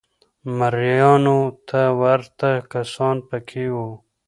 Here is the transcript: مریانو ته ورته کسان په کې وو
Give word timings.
مریانو 0.57 1.39
ته 1.67 1.81
ورته 2.01 2.49
کسان 2.73 3.15
په 3.29 3.37
کې 3.47 3.65
وو 3.75 3.89